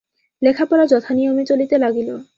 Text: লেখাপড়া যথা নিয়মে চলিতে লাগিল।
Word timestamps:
লেখাপড়া 0.41 0.85
যথা 0.85 1.11
নিয়মে 1.13 1.43
চলিতে 1.45 1.75
লাগিল। 1.77 2.09